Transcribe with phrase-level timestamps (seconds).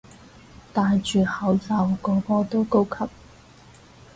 [0.73, 3.07] 戴住口罩個個都高級